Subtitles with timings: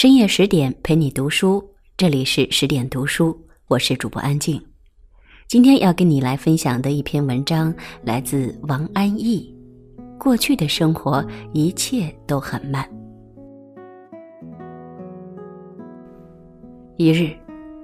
[0.00, 1.60] 深夜十点陪你读书，
[1.96, 4.64] 这里是十点读书，我是主播安静。
[5.48, 7.74] 今天要跟你来分享的一篇文章
[8.04, 9.52] 来自王安忆。
[10.16, 12.88] 过去的生活一切都很慢。
[16.96, 17.36] 一日，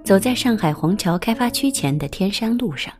[0.04, 2.94] 走在上海虹桥开发区前的天山路上，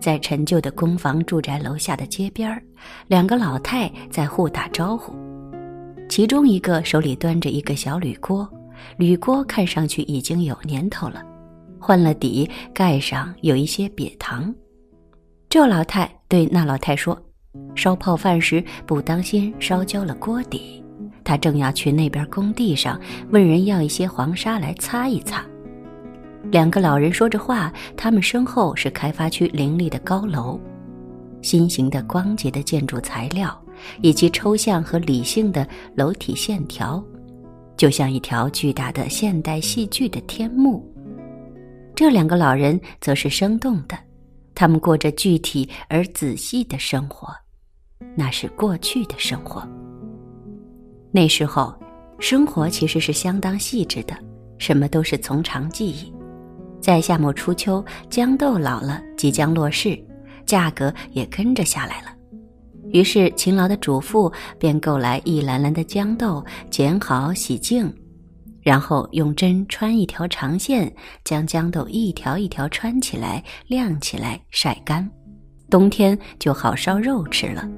[0.00, 2.62] 在陈旧的公房住宅楼下的街边儿，
[3.06, 5.14] 两个老太在互打招呼。
[6.10, 8.46] 其中一个手里端着一个小铝锅，
[8.96, 11.22] 铝锅看上去已经有年头了，
[11.78, 14.52] 换了底，盖上有一些瘪糖。
[15.48, 17.16] 这老太对那老太说
[17.76, 20.82] ：“烧泡饭时不当心烧焦了锅底。”
[21.22, 25.44] 他正要去那边工地上问人要一些黄沙来擦一擦。
[26.50, 30.58] 两个老人说着话，他们身后是开发区林立的高楼，
[31.40, 33.56] 新型的光洁的建筑材料，
[34.02, 37.02] 以及抽象和理性的楼体线条，
[37.76, 40.86] 就像一条巨大的现代戏剧的天幕。
[41.94, 43.98] 这两个老人则是生动的，
[44.54, 47.28] 他们过着具体而仔细的生活，
[48.16, 49.66] 那是过去的生活。
[51.12, 51.74] 那时候，
[52.18, 54.16] 生活其实是相当细致的，
[54.58, 56.12] 什么都是从长计议。
[56.80, 59.98] 在夏末初秋，豇豆老了，即将落市，
[60.46, 62.14] 价格也跟着下来了。
[62.92, 67.92] 于是，勤劳的主妇便购来一篮篮的豇豆，剪好洗净，
[68.62, 70.92] 然后用针穿一条长线，
[71.24, 75.08] 将豇豆一条一条穿起来、晾起来、晒干，
[75.68, 77.68] 冬天就好烧肉吃了。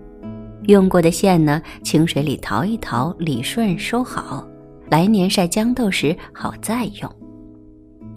[0.64, 4.46] 用过的线呢，清水里淘一淘，理顺收好，
[4.88, 7.16] 来年晒豇豆时好再用。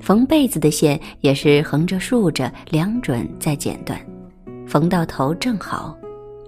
[0.02, 4.00] 缝被子的线也是横着竖着量准再剪断，
[4.68, 5.98] 缝到头正好。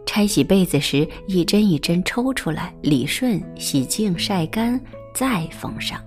[0.08, 4.82] 拆洗被子时，一针一针抽出来，理顺、洗净、晒干，
[5.14, 6.02] 再缝上。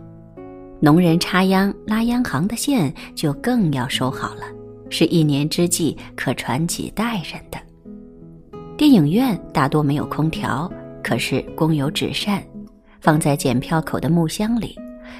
[0.81, 4.43] 农人插秧拉秧行的线就更要收好了，
[4.89, 7.61] 是一年之计可传几代人的。
[8.77, 10.69] 电影院大多没有空调，
[11.05, 12.43] 可是供有纸扇，
[13.01, 14.75] 放在检票口的木箱里。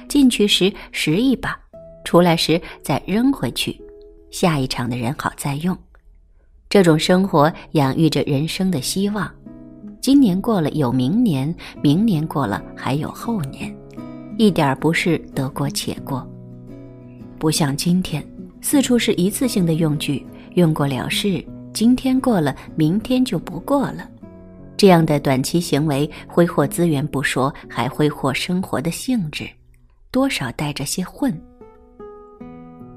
[0.09, 1.57] 进去时拾一把，
[2.03, 3.79] 出来时再扔回去，
[4.31, 5.77] 下一场的人好再用。
[6.71, 9.29] 这种生活养育着人生的希望。
[9.99, 13.75] 今年过了有明年，明年过了还有后年，
[14.37, 16.25] 一点不是得过且过。
[17.37, 18.25] 不像今天，
[18.61, 21.45] 四处是一次性的用具，用过了事。
[21.73, 24.09] 今天过了，明天就不过了。
[24.77, 29.45] 这样的短期行为挥霍资源不说，还挥霍生活的性质，
[30.09, 31.37] 多少带着些混。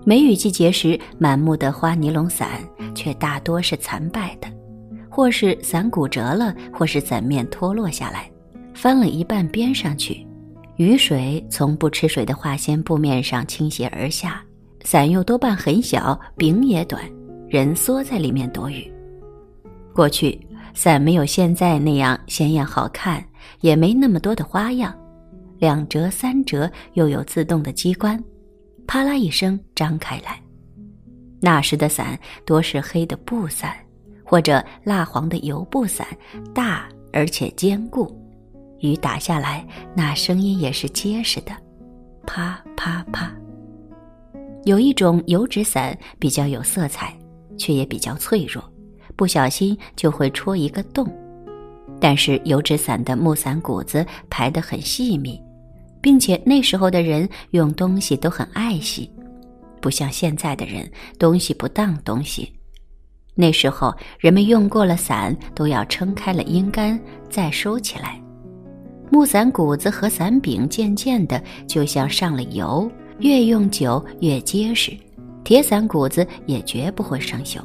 [0.06, 2.60] 梅雨季节时，满目的花尼龙伞
[2.94, 4.47] 却大多是残败的，
[5.09, 8.31] 或是伞骨折了，或是伞面脱落下来，
[8.75, 10.26] 翻了一半边上去，
[10.76, 14.42] 雨水从不吃水的化纤布面上倾斜而下，
[14.82, 17.03] 伞又多半很小，柄也短。
[17.48, 18.92] 人缩在里面躲雨。
[19.94, 20.38] 过去
[20.75, 23.25] 伞没有现在那样鲜艳好看，
[23.60, 24.94] 也没那么多的花样，
[25.59, 28.22] 两折三折又有自动的机关，
[28.87, 30.41] 啪啦一声张开来。
[31.41, 33.75] 那时的伞多是黑的布伞，
[34.25, 36.06] 或者蜡黄的油布伞，
[36.55, 38.11] 大而且坚固，
[38.81, 41.53] 雨打下来那声音也是结实的，
[42.27, 43.33] 啪啪啪。
[44.65, 47.15] 有一种油纸伞比较有色彩。
[47.56, 48.61] 却也比较脆弱，
[49.15, 51.06] 不小心就会戳一个洞。
[52.01, 55.41] 但是油纸伞的木伞骨子排得很细密，
[56.04, 59.10] 并且那时候的人用东西都很爱惜，
[59.81, 60.87] 不像现在的人
[61.19, 62.53] 东西不当东西。
[63.34, 67.00] 那时候人们用过了伞都要撑开了阴干
[67.31, 68.20] 再收起来。
[69.10, 72.86] 木伞骨子和伞柄渐渐的就像上了油，
[73.21, 74.94] 越用久越结实。
[75.42, 77.60] 铁伞骨子也绝不会生锈，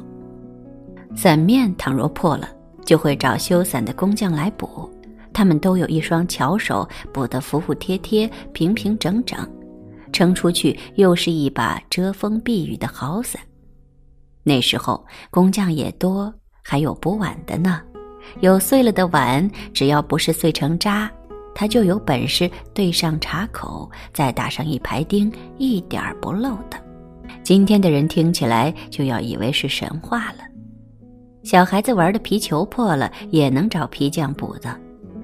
[1.14, 2.48] 伞面倘若破了，
[2.86, 4.90] 就会找修伞的工匠来补。
[5.32, 9.38] 他们都有一双巧手，补得服服帖帖、平平整整，
[10.12, 13.40] 撑出去又是一把遮风避雨的好伞。
[14.42, 16.32] 那时候工匠也多，
[16.62, 17.80] 还有补碗的呢。
[18.40, 21.10] 有碎了的碗，只要不是碎成渣，
[21.54, 26.78] 他就有本事对上茶口，再打上一排钉，一点儿不漏的。
[27.42, 30.44] 今天的人听起来就要以为是神话了。
[31.42, 34.70] 小孩子玩的皮球破了，也能找皮匠补的；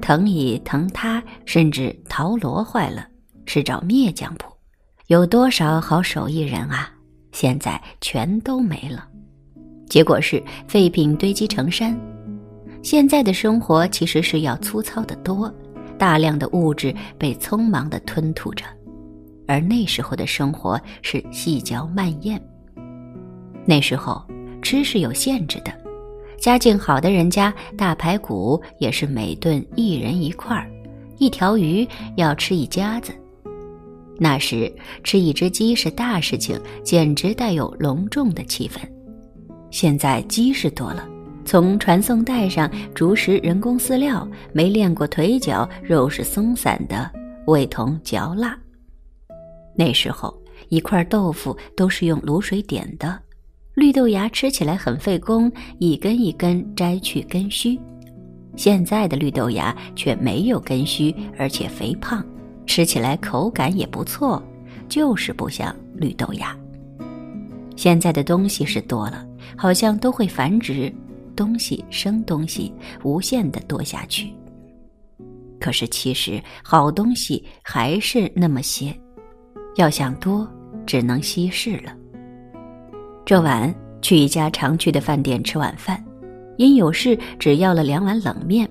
[0.06, 3.04] 藤椅、藤榻，甚至陶锣坏了，
[3.44, 4.44] 是找篾匠补。
[5.08, 6.88] 有多少好手艺人啊？
[7.32, 9.04] 现在全都没了。
[9.88, 11.98] 结果是废品堆积成山。
[12.84, 15.52] 现在的生活其实是要粗糙的多，
[15.98, 18.64] 大量的物质被匆忙的吞吐着，
[19.48, 22.40] 而那时候的生活是细嚼慢咽。
[23.66, 24.24] 那时候
[24.62, 25.72] 吃是有限制的，
[26.40, 30.70] 家境好的人家大排骨也是每顿一人一块儿，
[31.18, 31.86] 一条鱼
[32.16, 33.12] 要吃一家子。
[34.18, 34.72] 那时
[35.02, 38.80] 吃一只鸡是大事情，简直带有隆重的气氛。
[39.70, 41.06] 现在鸡是多了。
[41.44, 47.08] 从传送带上逐食人工饲料，没练过腿脚，肉是松散的，
[47.46, 48.58] 味同嚼蜡。
[49.76, 50.36] 那时候
[50.70, 53.16] 一块豆腐都是用卤水点的，
[53.76, 57.78] 绿豆芽吃起来很费工，一根一根摘去根须。
[58.56, 62.24] 现在的绿豆芽却没有根须，而且肥胖，
[62.64, 64.42] 吃起来口感也不错，
[64.88, 66.56] 就是不像绿豆芽。
[67.76, 69.26] 现在的东西是多了，
[69.58, 70.92] 好像都会繁殖。
[71.36, 74.32] 东西生东西，无限的多下去。
[75.60, 78.98] 可是其实好东西还是那么些，
[79.76, 80.50] 要想多，
[80.86, 81.94] 只能稀释了。
[83.26, 86.02] 这晚去一家常去的饭店吃晚饭，
[86.58, 88.70] 因有事只要了两碗冷面。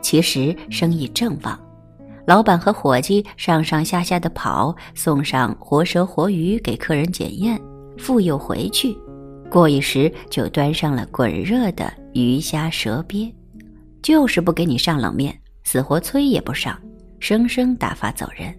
[0.00, 1.60] 其实生意正旺，
[2.26, 7.60] 老板和伙计上上下下的跑，送上活蛇活鱼给客人检验，
[7.98, 8.96] 复又回去。
[9.50, 13.30] 过一时就端上了滚热的鱼虾蛇鳖，
[14.00, 16.80] 就是不给你上冷面，死活催也不上，
[17.20, 18.54] 生生打发走人。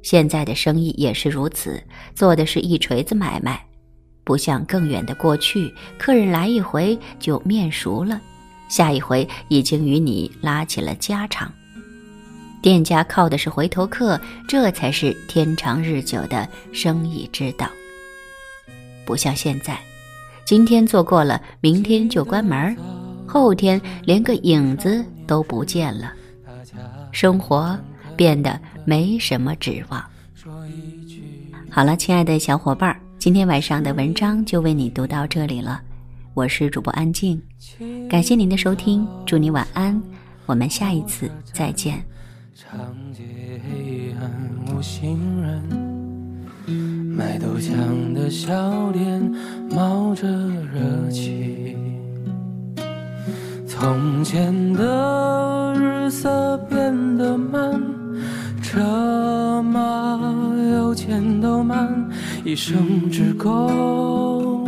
[0.00, 1.78] 现在的生意也是如此，
[2.14, 3.62] 做的是一锤子买卖，
[4.24, 8.20] 不像更远的过去，客人来一回就面熟了，
[8.68, 11.52] 下一回已经与你拉起了家常。
[12.62, 14.18] 店家靠的是回头客，
[14.48, 17.68] 这才是天长日久的生意之道。
[19.04, 19.78] 不像现在，
[20.46, 22.74] 今天做过了，明天就关门
[23.26, 26.10] 后天连个影子都不见了，
[27.12, 27.78] 生活
[28.16, 30.02] 变得没什么指望。
[31.70, 35.80] 好了，亲爱的小伙伴儿今天晚上的文章就为你读到这里了。
[36.34, 37.40] 我是主播安静，
[38.06, 39.98] 感谢您的收听，祝你晚安，
[40.44, 42.04] 我们下一次再见。
[42.54, 42.78] 长
[43.14, 43.22] 街
[43.66, 44.30] 黑暗
[44.76, 45.62] 无行人。
[47.16, 49.22] 卖豆浆的小店
[49.70, 51.78] 冒着热气，
[53.66, 56.83] 从前的日色变
[62.44, 64.66] 一生只够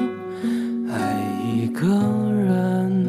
[0.91, 1.23] 爱
[1.55, 1.87] 一个
[2.32, 3.05] 人。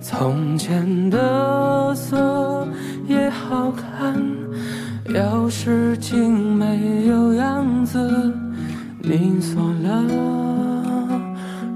[0.00, 2.66] 从前的色
[3.06, 4.20] 也好看。
[5.12, 8.32] 要是竟没有样子，
[9.00, 10.02] 你锁了，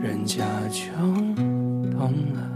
[0.00, 0.80] 人家就
[1.90, 2.55] 懂了。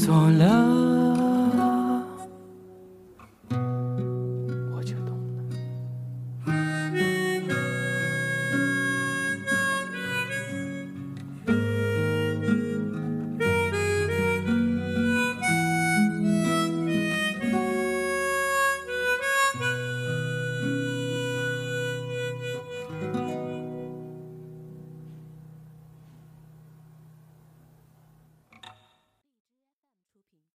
[0.00, 0.89] 锁了。